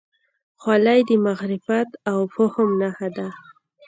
[0.61, 3.27] خولۍ د معرفت او فهم نښه ده.